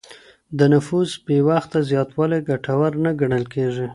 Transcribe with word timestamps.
د 0.57 0.59
نفوس 0.73 1.09
بې 1.25 1.37
وخته 1.49 1.77
زياتوالی 1.89 2.39
ګټور 2.49 2.91
نه 3.03 3.11
ګڼل 3.19 3.43
کيږي. 3.53 3.87